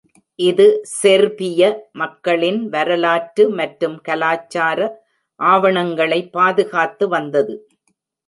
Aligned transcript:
இது 0.39 0.65
செர்பிய 0.91 1.63
மக்களின் 1.93 2.61
வரலாற்று 2.69 3.43
மற்றும் 3.59 3.97
கலாச்சார 4.07 4.79
ஆவணங்களை 5.39 6.19
பாதுகாத்து 6.29 7.07
வந்தது. 7.07 7.55